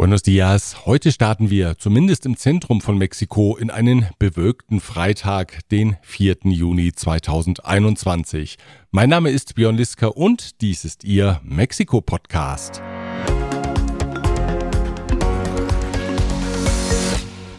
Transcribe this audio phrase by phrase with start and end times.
[0.00, 0.86] Buenos dias.
[0.86, 6.38] Heute starten wir, zumindest im Zentrum von Mexiko, in einen bewölkten Freitag, den 4.
[6.44, 8.56] Juni 2021.
[8.92, 12.80] Mein Name ist Björn Liska und dies ist Ihr Mexiko-Podcast.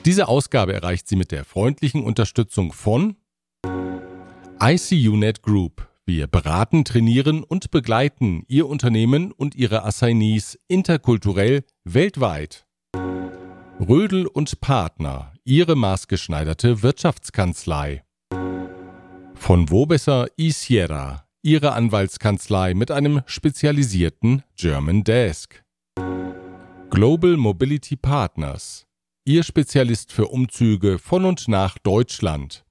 [0.06, 3.18] Diese Ausgabe erreicht sie mit der freundlichen Unterstützung von
[4.60, 5.91] ICUNet Group.
[6.14, 12.66] Wir beraten, trainieren und begleiten Ihr Unternehmen und Ihre Assignees interkulturell weltweit.
[13.80, 18.04] Rödel und Partner, Ihre maßgeschneiderte Wirtschaftskanzlei.
[19.36, 25.64] Von Wobesser y Sierra, Ihre Anwaltskanzlei mit einem spezialisierten German Desk.
[26.90, 28.86] Global Mobility Partners,
[29.24, 32.66] Ihr Spezialist für Umzüge von und nach Deutschland.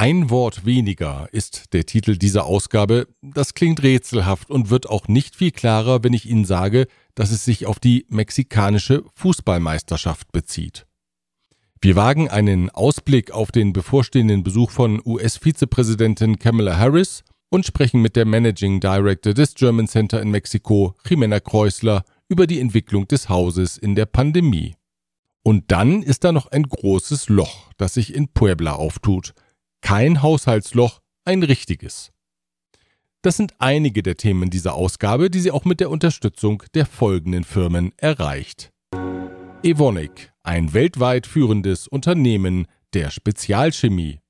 [0.00, 3.06] Ein Wort weniger ist der Titel dieser Ausgabe.
[3.20, 7.44] Das klingt rätselhaft und wird auch nicht viel klarer, wenn ich Ihnen sage, dass es
[7.44, 10.86] sich auf die mexikanische Fußballmeisterschaft bezieht.
[11.82, 18.16] Wir wagen einen Ausblick auf den bevorstehenden Besuch von US-Vizepräsidentin Kamala Harris und sprechen mit
[18.16, 23.76] der Managing Director des German Center in Mexiko, Jimena Kreusler, über die Entwicklung des Hauses
[23.76, 24.76] in der Pandemie.
[25.42, 29.34] Und dann ist da noch ein großes Loch, das sich in Puebla auftut–
[29.80, 32.10] kein Haushaltsloch, ein richtiges.
[33.22, 37.44] Das sind einige der Themen dieser Ausgabe, die sie auch mit der Unterstützung der folgenden
[37.44, 38.72] Firmen erreicht.
[39.62, 44.20] Evonik, ein weltweit führendes Unternehmen der Spezialchemie.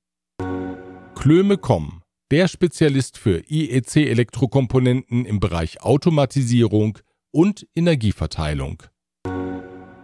[1.15, 6.99] Klöme.com, der Spezialist für IEC-Elektrokomponenten im Bereich Automatisierung
[7.31, 8.83] und Energieverteilung.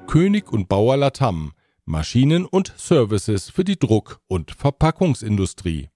[0.07, 1.51] König und Bauer Latam,
[1.89, 5.87] Maschinen und Services für die Druck- und Verpackungsindustrie.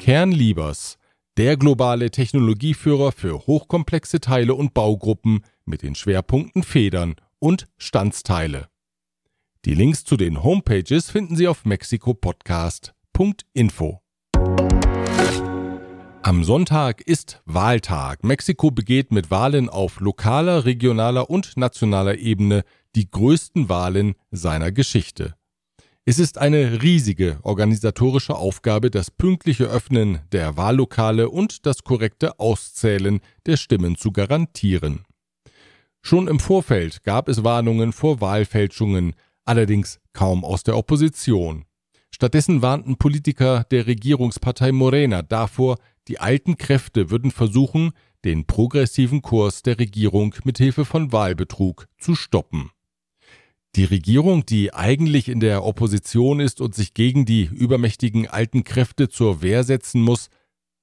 [0.00, 0.98] Kernliebers,
[1.36, 8.66] der globale Technologieführer für hochkomplexe Teile und Baugruppen mit den Schwerpunkten Federn und Standsteile.
[9.66, 14.00] Die Links zu den Homepages finden Sie auf mexikopodcast.info.
[16.24, 18.24] Am Sonntag ist Wahltag.
[18.24, 25.34] Mexiko begeht mit Wahlen auf lokaler, regionaler und nationaler Ebene die größten Wahlen seiner Geschichte.
[26.04, 33.20] Es ist eine riesige organisatorische Aufgabe, das pünktliche Öffnen der Wahllokale und das korrekte Auszählen
[33.46, 35.04] der Stimmen zu garantieren.
[36.00, 39.14] Schon im Vorfeld gab es Warnungen vor Wahlfälschungen,
[39.44, 41.66] allerdings kaum aus der Opposition.
[42.10, 45.78] Stattdessen warnten Politiker der Regierungspartei Morena davor,
[46.08, 47.92] die alten Kräfte würden versuchen,
[48.24, 52.70] den progressiven Kurs der Regierung mit Hilfe von Wahlbetrug zu stoppen.
[53.74, 59.08] Die Regierung, die eigentlich in der Opposition ist und sich gegen die übermächtigen alten Kräfte
[59.08, 60.28] zur Wehr setzen muss,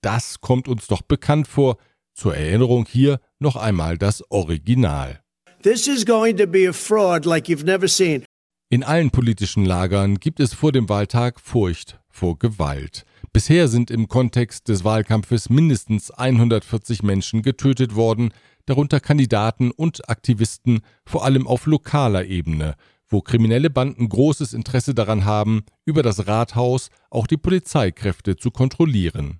[0.01, 1.77] das kommt uns doch bekannt vor.
[2.15, 5.21] Zur Erinnerung hier noch einmal das Original.
[5.61, 8.25] This is going to be a fraud like you've never seen.
[8.71, 13.05] In allen politischen Lagern gibt es vor dem Wahltag Furcht vor Gewalt.
[13.33, 18.33] Bisher sind im Kontext des Wahlkampfes mindestens 140 Menschen getötet worden,
[18.65, 22.75] darunter Kandidaten und Aktivisten, vor allem auf lokaler Ebene,
[23.07, 29.39] wo kriminelle Banden großes Interesse daran haben, über das Rathaus auch die Polizeikräfte zu kontrollieren.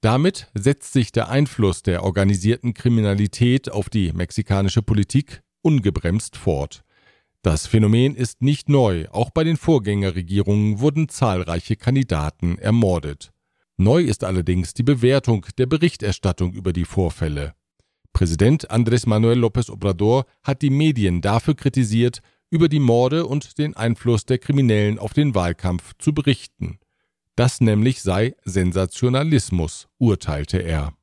[0.00, 6.84] Damit setzt sich der Einfluss der organisierten Kriminalität auf die mexikanische Politik ungebremst fort.
[7.46, 13.30] Das Phänomen ist nicht neu, auch bei den Vorgängerregierungen wurden zahlreiche Kandidaten ermordet.
[13.76, 17.54] Neu ist allerdings die Bewertung der Berichterstattung über die Vorfälle.
[18.12, 22.18] Präsident Andrés Manuel López Obrador hat die Medien dafür kritisiert,
[22.50, 26.80] über die Morde und den Einfluss der Kriminellen auf den Wahlkampf zu berichten.
[27.36, 30.94] Das nämlich sei Sensationalismus, urteilte er.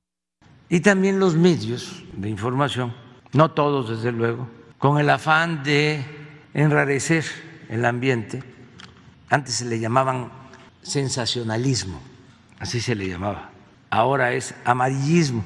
[0.69, 2.93] Y también los medios de información,
[3.31, 4.45] no todos desde luego,
[4.77, 6.22] con el afán de
[6.53, 7.25] enrarecer
[7.69, 8.43] el ambiente.
[9.29, 10.31] Antes se le llamaban
[10.81, 11.99] sensacionalismo,
[12.59, 13.49] así se le llamaba.
[13.89, 15.43] Ahora es amarillismo.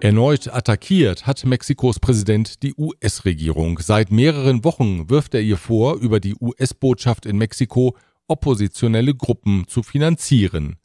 [0.00, 3.78] Erneut attackiert hat Mexikos Präsident die US-Regierung.
[3.80, 7.96] Seit mehreren Wochen wirft er ihr vor, über die US-Botschaft in Mexiko
[8.28, 10.76] oppositionelle Gruppen zu finanzieren.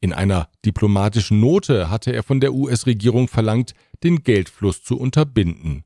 [0.00, 3.74] In einer diplomatischen Note hatte er von der US-Regierung verlangt,
[4.04, 5.84] den Geldfluss zu unterbinden.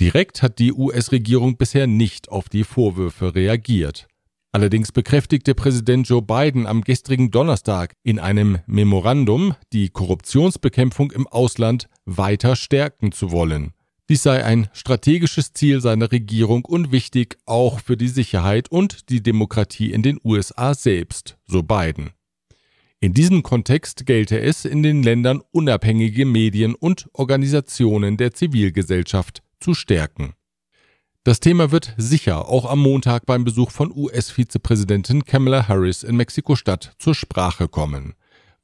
[0.00, 4.08] Direkt hat die US-Regierung bisher nicht auf die Vorwürfe reagiert.
[4.54, 11.88] Allerdings bekräftigte Präsident Joe Biden am gestrigen Donnerstag in einem Memorandum, die Korruptionsbekämpfung im Ausland
[12.04, 13.72] weiter stärken zu wollen.
[14.10, 19.22] Dies sei ein strategisches Ziel seiner Regierung und wichtig auch für die Sicherheit und die
[19.22, 22.10] Demokratie in den USA selbst, so Biden.
[23.00, 29.74] In diesem Kontext gelte es, in den Ländern unabhängige Medien und Organisationen der Zivilgesellschaft zu
[29.74, 30.34] stärken.
[31.24, 36.94] Das Thema wird sicher auch am Montag beim Besuch von US-Vizepräsidentin Kamala Harris in Mexiko-Stadt
[36.98, 38.14] zur Sprache kommen.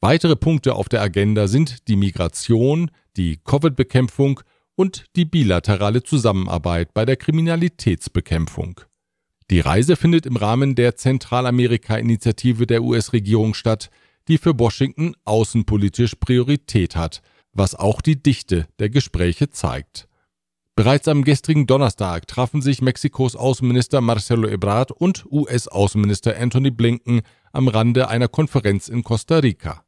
[0.01, 4.41] Weitere Punkte auf der Agenda sind die Migration, die Covid-Bekämpfung
[4.75, 8.81] und die bilaterale Zusammenarbeit bei der Kriminalitätsbekämpfung.
[9.51, 13.91] Die Reise findet im Rahmen der Zentralamerika-Initiative der US-Regierung statt,
[14.29, 17.23] die für Washington außenpolitisch Priorität hat,
[17.53, 20.09] was auch die Dichte der Gespräche zeigt.
[20.79, 27.67] Bereits am gestrigen Donnerstag trafen sich Mexikos Außenminister Marcelo Ebrard und US-Außenminister Anthony Blinken am
[27.67, 29.83] Rande einer Konferenz in Costa Rica.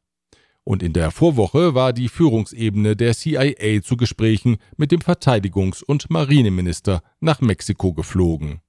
[0.65, 6.09] Und in der Vorwoche war die Führungsebene der CIA zu Gesprächen mit dem Verteidigungs- und
[6.09, 8.59] Marineminister nach Mexiko geflogen.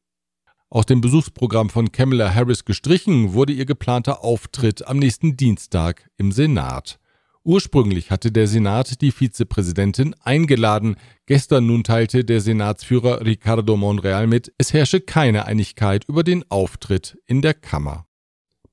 [0.70, 6.30] Aus dem Besuchsprogramm von Kamala Harris gestrichen wurde ihr geplanter Auftritt am nächsten Dienstag im
[6.30, 7.00] Senat.
[7.44, 10.94] Ursprünglich hatte der Senat die Vizepräsidentin eingeladen.
[11.26, 17.18] Gestern nun teilte der Senatsführer Ricardo Monreal mit, es herrsche keine Einigkeit über den Auftritt
[17.26, 18.06] in der Kammer.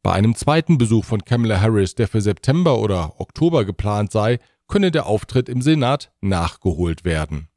[0.03, 4.91] Bei einem zweiten Besuch von Kamala Harris, der für September oder Oktober geplant sei, könne
[4.91, 7.47] der Auftritt im Senat nachgeholt werden.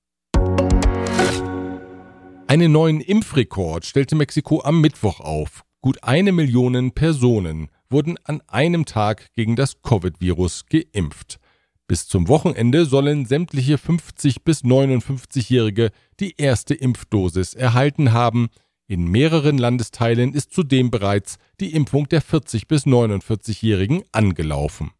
[2.47, 5.63] Einen neuen Impfrekord stellte Mexiko am Mittwoch auf.
[5.83, 11.39] Gut eine Million Personen wurden an einem Tag gegen das Covid-Virus geimpft.
[11.87, 15.91] Bis zum Wochenende sollen sämtliche 50 bis 59-Jährige
[16.21, 18.49] die erste Impfdosis erhalten haben.
[18.87, 24.93] In mehreren Landesteilen ist zudem bereits die Impfung der 40 bis 49-Jährigen angelaufen.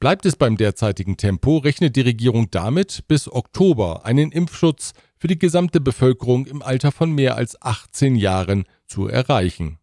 [0.00, 5.38] Bleibt es beim derzeitigen Tempo, rechnet die Regierung damit, bis Oktober einen Impfschutz für die
[5.38, 9.78] gesamte Bevölkerung im Alter von mehr als 18 Jahren zu erreichen.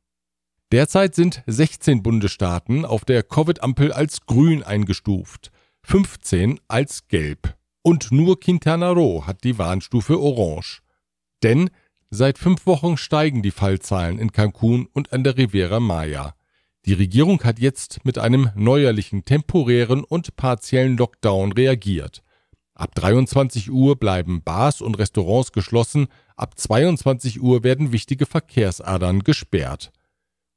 [0.71, 5.51] Derzeit sind 16 Bundesstaaten auf der Covid-Ampel als grün eingestuft,
[5.81, 7.56] 15 als gelb.
[7.81, 10.81] Und nur Quintana Roo hat die Warnstufe orange.
[11.42, 11.71] Denn
[12.12, 16.36] seit fünf Wochen steigen die Fallzahlen in Cancun und an der Riviera Maya.
[16.86, 22.22] Die Regierung hat jetzt mit einem neuerlichen temporären und partiellen Lockdown reagiert.
[22.75, 29.92] Ab 23 Uhr bleiben Bars und Restaurants geschlossen, ab 22 Uhr werden wichtige Verkehrsadern gesperrt.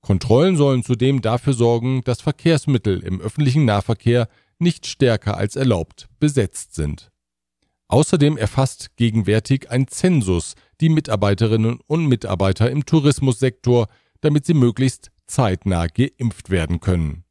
[0.02, 4.28] Kontrollen sollen zudem dafür sorgen, dass Verkehrsmittel im öffentlichen Nahverkehr
[4.58, 7.10] nicht stärker als erlaubt besetzt sind.
[7.88, 13.87] Außerdem erfasst gegenwärtig ein Zensus die Mitarbeiterinnen und Mitarbeiter im Tourismussektor,
[14.20, 17.25] damit sie möglichst zeitnah geimpft werden können.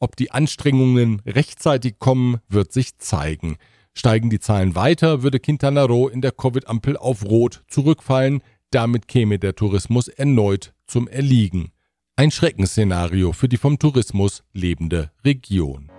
[0.00, 3.56] Ob die Anstrengungen rechtzeitig kommen, wird sich zeigen.
[3.94, 9.38] Steigen die Zahlen weiter, würde Quintana Roo in der Covid-Ampel auf Rot zurückfallen, damit käme
[9.38, 11.70] der Tourismus erneut zum Erliegen.
[12.16, 15.90] Ein Schreckensszenario für die vom Tourismus lebende Region.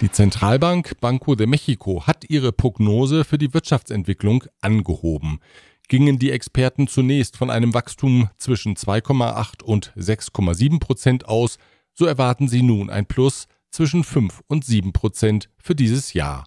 [0.00, 5.40] Die Zentralbank Banco de Mexico hat ihre Prognose für die Wirtschaftsentwicklung angehoben.
[5.88, 11.58] Gingen die Experten zunächst von einem Wachstum zwischen 2,8 und 6,7 Prozent aus,
[11.92, 16.46] so erwarten sie nun ein Plus zwischen 5 und 7 Prozent für dieses Jahr.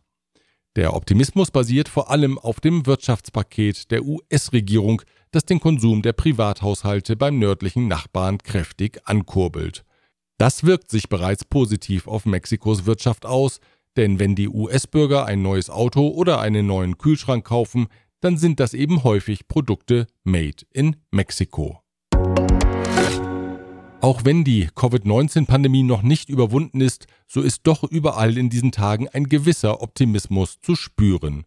[0.75, 5.01] Der Optimismus basiert vor allem auf dem Wirtschaftspaket der US-Regierung,
[5.31, 9.85] das den Konsum der Privathaushalte beim nördlichen Nachbarn kräftig ankurbelt.
[10.37, 13.61] Das wirkt sich bereits positiv auf Mexikos Wirtschaft aus,
[13.95, 17.87] denn wenn die US-Bürger ein neues Auto oder einen neuen Kühlschrank kaufen,
[18.19, 21.79] dann sind das eben häufig Produkte made in Mexiko.
[24.01, 29.09] Auch wenn die Covid-19-Pandemie noch nicht überwunden ist, so ist doch überall in diesen Tagen
[29.09, 31.43] ein gewisser Optimismus zu spüren.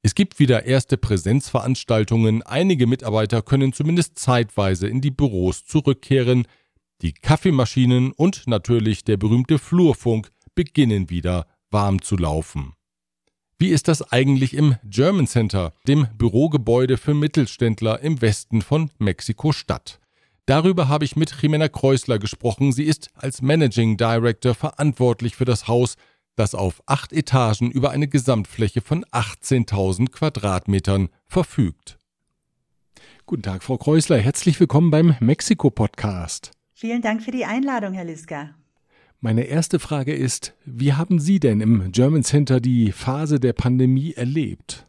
[0.00, 6.48] Es gibt wieder erste Präsenzveranstaltungen, einige Mitarbeiter können zumindest zeitweise in die Büros zurückkehren,
[7.02, 12.72] die Kaffeemaschinen und natürlich der berühmte Flurfunk beginnen wieder warm zu laufen.
[13.58, 20.00] Wie ist das eigentlich im German Center, dem Bürogebäude für Mittelständler im Westen von Mexiko-Stadt?
[20.46, 22.70] Darüber habe ich mit Jimena Kreusler gesprochen.
[22.70, 25.96] Sie ist als Managing Director verantwortlich für das Haus
[26.36, 31.98] das auf acht Etagen über eine Gesamtfläche von 18.000 Quadratmetern verfügt.
[33.24, 34.18] Guten Tag, Frau Kreusler.
[34.18, 36.52] Herzlich willkommen beim Mexiko-Podcast.
[36.74, 38.54] Vielen Dank für die Einladung, Herr Liska.
[39.20, 44.12] Meine erste Frage ist, wie haben Sie denn im German Center die Phase der Pandemie
[44.12, 44.86] erlebt?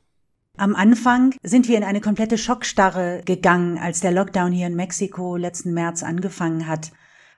[0.59, 5.37] Am Anfang sind wir in eine komplette Schockstarre gegangen, als der Lockdown hier in Mexiko
[5.37, 6.91] letzten März angefangen hat.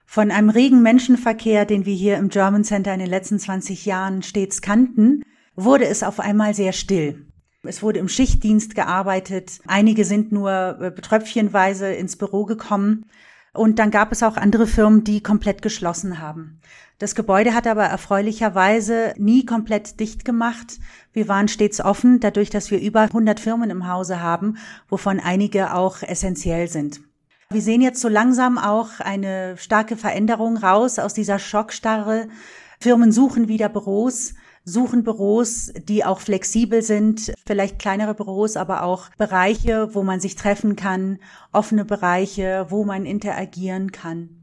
[0.06, 4.24] Von einem regen Menschenverkehr, den wir hier im German Center in den letzten 20 Jahren
[4.24, 5.24] stets kannten,
[5.58, 7.26] wurde es auf einmal sehr still.
[7.64, 9.60] Es wurde im Schichtdienst gearbeitet.
[9.68, 13.06] Einige sind nur äh, betröpfchenweise ins Büro gekommen.
[13.54, 16.60] Und dann gab es auch andere Firmen, die komplett geschlossen haben.
[17.00, 20.80] Das Gebäude hat aber erfreulicherweise nie komplett dicht gemacht.
[21.14, 24.58] Wir waren stets offen, dadurch, dass wir über 100 Firmen im Hause haben,
[24.90, 27.00] wovon einige auch essentiell sind.
[27.52, 32.28] Wir sehen jetzt so langsam auch eine starke Veränderung raus aus dieser Schockstarre.
[32.80, 34.36] Firmen suchen wieder Büros,
[34.72, 40.36] suchen Büros, die auch flexibel sind, vielleicht kleinere Büros, aber auch Bereiche, wo man sich
[40.36, 41.20] treffen kann,
[41.52, 44.40] offene Bereiche, wo man interagieren kann.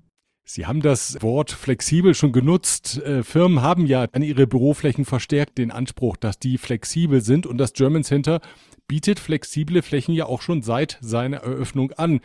[0.49, 2.99] Sie haben das Wort flexibel schon genutzt.
[2.99, 7.59] Äh, Firmen haben ja an ihre Büroflächen verstärkt den Anspruch, dass die flexibel sind und
[7.59, 8.41] das German Center
[8.87, 12.21] bietet flexible Flächen ja auch schon seit seiner Eröffnung an.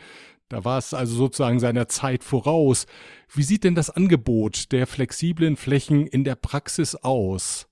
[0.48, 2.86] Da war es also sozusagen seiner Zeit voraus.
[3.32, 7.71] Wie sieht denn das Angebot der flexiblen Flächen in der Praxis aus?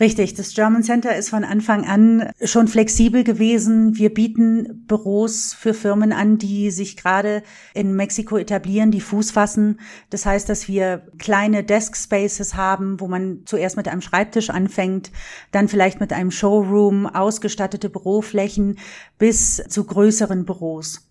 [0.00, 3.98] Richtig, das German Center ist von Anfang an schon flexibel gewesen.
[3.98, 7.42] Wir bieten Büros für Firmen an, die sich gerade
[7.74, 9.78] in Mexiko etablieren, die Fuß fassen.
[10.08, 15.12] Das heißt, dass wir kleine Desk Spaces haben, wo man zuerst mit einem Schreibtisch anfängt,
[15.52, 18.78] dann vielleicht mit einem Showroom, ausgestattete Büroflächen
[19.18, 21.10] bis zu größeren Büros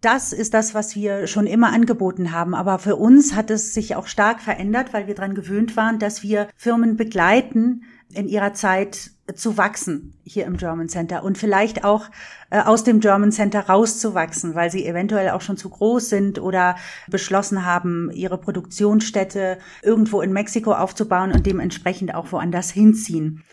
[0.00, 2.54] das ist das, was wir schon immer angeboten haben.
[2.54, 6.22] Aber für uns hat es sich auch stark verändert, weil wir daran gewöhnt waren, dass
[6.22, 12.08] wir Firmen begleiten, in ihrer Zeit zu wachsen hier im German Center und vielleicht auch
[12.50, 16.76] äh, aus dem German Center rauszuwachsen, weil sie eventuell auch schon zu groß sind oder
[17.08, 23.44] beschlossen haben, ihre Produktionsstätte irgendwo in Mexiko aufzubauen und dementsprechend auch woanders hinziehen.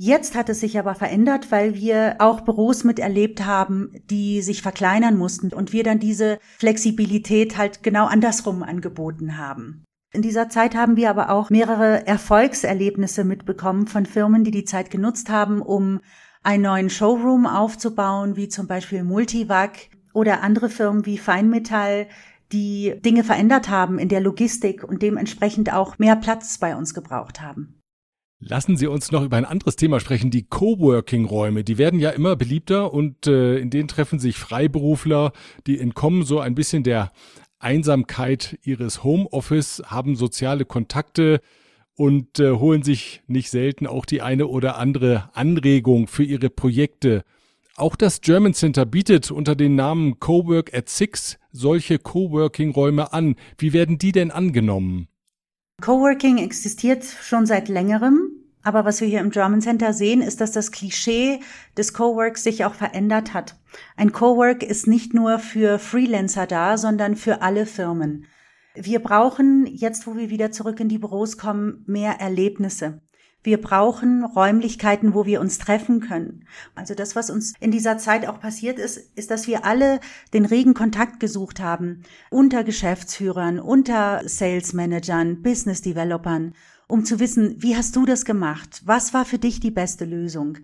[0.00, 5.16] Jetzt hat es sich aber verändert, weil wir auch Büros miterlebt haben, die sich verkleinern
[5.16, 9.84] mussten und wir dann diese Flexibilität halt genau andersrum angeboten haben.
[10.12, 14.90] In dieser Zeit haben wir aber auch mehrere Erfolgserlebnisse mitbekommen von Firmen, die die Zeit
[14.90, 16.00] genutzt haben, um
[16.42, 22.06] einen neuen Showroom aufzubauen, wie zum Beispiel Multivac oder andere Firmen wie Feinmetall,
[22.52, 27.42] die Dinge verändert haben in der Logistik und dementsprechend auch mehr Platz bei uns gebraucht
[27.42, 27.74] haben.
[28.40, 31.64] Lassen Sie uns noch über ein anderes Thema sprechen, die Coworking-Räume.
[31.64, 35.32] Die werden ja immer beliebter und äh, in denen treffen sich Freiberufler,
[35.66, 37.10] die entkommen so ein bisschen der
[37.58, 41.40] Einsamkeit ihres Homeoffice, haben soziale Kontakte
[41.94, 47.24] und äh, holen sich nicht selten auch die eine oder andere Anregung für ihre Projekte.
[47.76, 53.36] Auch das German Center bietet unter dem Namen Cowork at Six solche Coworking-Räume an.
[53.56, 55.08] Wie werden die denn angenommen?
[55.80, 58.27] Coworking existiert schon seit längerem,
[58.68, 61.40] aber was wir hier im German Center sehen, ist, dass das Klischee
[61.78, 63.58] des Coworks sich auch verändert hat.
[63.96, 68.26] Ein Cowork ist nicht nur für Freelancer da, sondern für alle Firmen.
[68.74, 73.00] Wir brauchen, jetzt wo wir wieder zurück in die Büros kommen, mehr Erlebnisse.
[73.42, 76.44] Wir brauchen Räumlichkeiten, wo wir uns treffen können.
[76.74, 80.00] Also das, was uns in dieser Zeit auch passiert ist, ist, dass wir alle
[80.34, 86.52] den regen Kontakt gesucht haben unter Geschäftsführern, unter Sales Managern, Business Developern,
[86.88, 88.82] um zu wissen, wie hast du das gemacht?
[88.84, 90.58] Was war für dich die beste Lösung?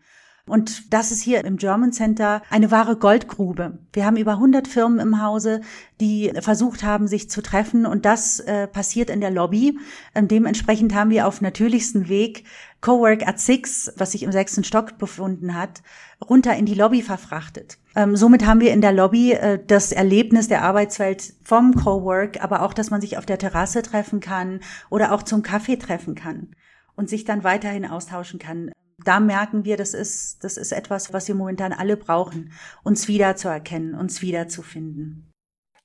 [0.46, 3.78] Und das ist hier im German Center eine wahre Goldgrube.
[3.94, 5.62] Wir haben über 100 Firmen im Hause,
[6.02, 7.86] die versucht haben, sich zu treffen.
[7.86, 9.78] Und das äh, passiert in der Lobby.
[10.14, 12.44] Ähm, dementsprechend haben wir auf natürlichsten Weg
[12.82, 15.82] Cowork at Six, was sich im sechsten Stock befunden hat,
[16.28, 17.78] runter in die Lobby verfrachtet.
[17.96, 22.60] Ähm, somit haben wir in der Lobby äh, das Erlebnis der Arbeitswelt vom Cowork, aber
[22.60, 24.60] auch, dass man sich auf der Terrasse treffen kann
[24.90, 26.50] oder auch zum Kaffee treffen kann
[26.96, 28.70] und sich dann weiterhin austauschen kann
[29.02, 33.94] da merken wir, das ist, das ist etwas, was wir momentan alle brauchen, uns wiederzuerkennen,
[33.94, 35.30] uns wiederzufinden.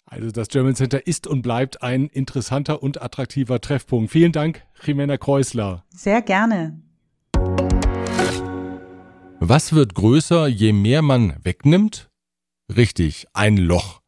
[0.05, 4.11] Also das German Center ist und bleibt ein interessanter und attraktiver Treffpunkt.
[4.11, 5.85] Vielen Dank, Jimena Kreusler.
[5.91, 6.81] Sehr gerne.
[9.39, 12.09] Was wird größer, je mehr man wegnimmt?
[12.75, 14.01] Richtig, ein Loch.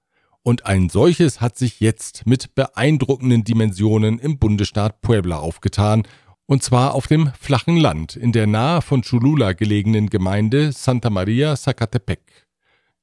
[0.43, 6.03] Und ein solches hat sich jetzt mit beeindruckenden Dimensionen im Bundesstaat Puebla aufgetan
[6.45, 11.55] und zwar auf dem flachen Land in der nahe von Cholula gelegenen Gemeinde Santa Maria
[11.55, 12.47] Zacatepec.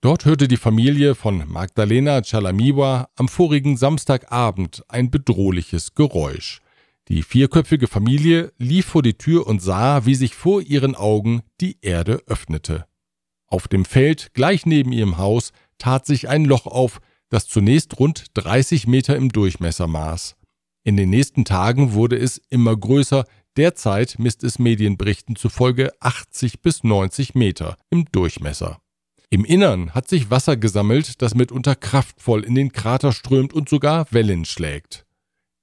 [0.00, 6.60] Dort hörte die Familie von Magdalena Chalamiwa am vorigen Samstagabend ein bedrohliches Geräusch.
[7.08, 11.78] Die vierköpfige Familie lief vor die Tür und sah, wie sich vor ihren Augen die
[11.80, 12.84] Erde öffnete.
[13.46, 18.26] Auf dem Feld gleich neben ihrem Haus tat sich ein Loch auf, das zunächst rund
[18.34, 20.36] 30 Meter im Durchmesser maß.
[20.88, 23.26] In den nächsten Tagen wurde es immer größer,
[23.58, 28.80] derzeit misst es Medienberichten zufolge 80 bis 90 Meter im Durchmesser.
[29.28, 34.06] Im Innern hat sich Wasser gesammelt, das mitunter kraftvoll in den Krater strömt und sogar
[34.12, 35.04] Wellen schlägt.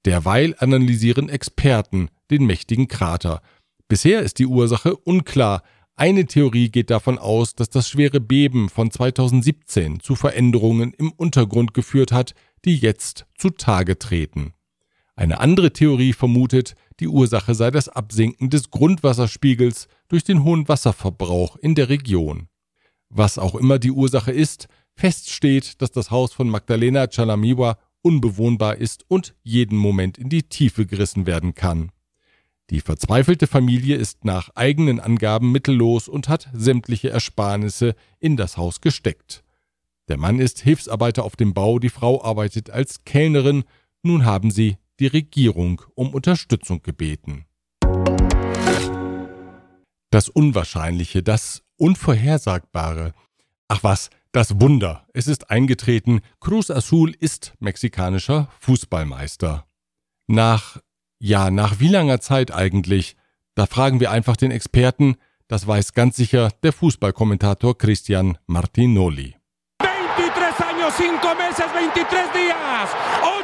[0.05, 3.41] Derweil analysieren Experten den mächtigen Krater.
[3.88, 5.63] Bisher ist die Ursache unklar.
[5.96, 11.74] Eine Theorie geht davon aus, dass das schwere Beben von 2017 zu Veränderungen im Untergrund
[11.74, 14.54] geführt hat, die jetzt zutage treten.
[15.15, 21.55] Eine andere Theorie vermutet, die Ursache sei das Absinken des Grundwasserspiegels durch den hohen Wasserverbrauch
[21.55, 22.48] in der Region.
[23.10, 28.75] Was auch immer die Ursache ist, fest steht, dass das Haus von Magdalena Chalamiwa unbewohnbar
[28.75, 31.91] ist und jeden Moment in die Tiefe gerissen werden kann.
[32.69, 38.81] Die verzweifelte Familie ist nach eigenen Angaben mittellos und hat sämtliche Ersparnisse in das Haus
[38.81, 39.43] gesteckt.
[40.07, 43.63] Der Mann ist Hilfsarbeiter auf dem Bau, die Frau arbeitet als Kellnerin,
[44.03, 47.46] nun haben sie die Regierung um Unterstützung gebeten.
[50.12, 53.14] Das Unwahrscheinliche, das Unvorhersagbare.
[53.68, 55.08] Ach was, das Wunder.
[55.14, 59.66] Es ist eingetreten, Cruz Azul ist mexikanischer Fußballmeister.
[60.28, 60.82] Nach,
[61.20, 63.16] ja, nach wie langer Zeit eigentlich?
[63.56, 65.16] Da fragen wir einfach den Experten,
[65.48, 69.36] das weiß ganz sicher der Fußballkommentator Christian Martinoli.
[70.92, 72.89] 5 meses, 23 días,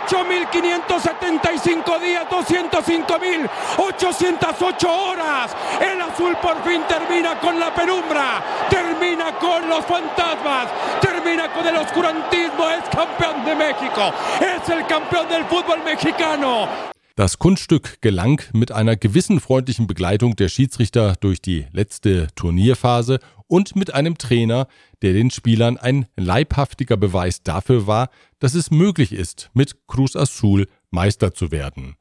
[0.07, 5.51] 8.575 días, 205.808 horas.
[5.79, 10.67] El azul por fin termina con la penumbra, termina con los fantasmas,
[11.01, 16.90] termina con el oscurantismo, es campeón de México, es el campeón del fútbol mexicano.
[17.21, 23.75] Das Kunststück gelang mit einer gewissen freundlichen Begleitung der Schiedsrichter durch die letzte Turnierphase und
[23.75, 24.67] mit einem Trainer,
[25.03, 28.09] der den Spielern ein leibhaftiger Beweis dafür war,
[28.39, 31.93] dass es möglich ist, mit Cruz Azul Meister zu werden.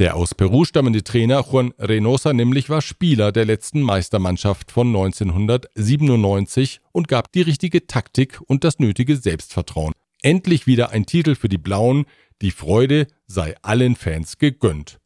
[0.00, 6.80] Der aus Peru stammende Trainer Juan Reynosa nämlich war Spieler der letzten Meistermannschaft von 1997
[6.90, 9.92] und gab die richtige Taktik und das nötige Selbstvertrauen.
[10.24, 12.06] Endlich wieder ein Titel für die Blauen,
[12.40, 14.98] die Freude sei allen Fans gegönnt.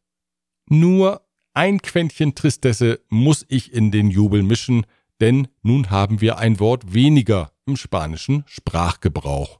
[0.69, 4.85] Nur ein Quäntchen Tristesse muss ich in den Jubel mischen,
[5.19, 9.59] denn nun haben wir ein Wort weniger im spanischen Sprachgebrauch.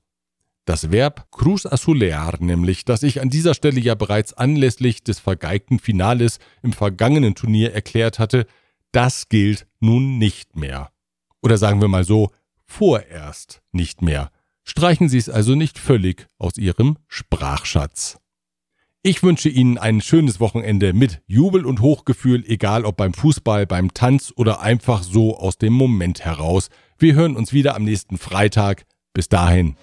[0.63, 5.79] Das Verb cruz azulear, nämlich, das ich an dieser Stelle ja bereits anlässlich des vergeigten
[5.79, 8.45] Finales im vergangenen Turnier erklärt hatte,
[8.93, 10.93] das gilt nun nicht mehr.
[11.41, 12.31] Oder sagen wir mal so,
[12.65, 14.31] vorerst nicht mehr.
[14.69, 18.19] Streichen Sie es also nicht völlig aus Ihrem Sprachschatz.
[19.01, 23.95] Ich wünsche Ihnen ein schönes Wochenende mit Jubel und Hochgefühl, egal ob beim Fußball, beim
[23.95, 26.69] Tanz oder einfach so aus dem Moment heraus.
[26.99, 28.85] Wir hören uns wieder am nächsten Freitag.
[29.11, 29.75] Bis dahin.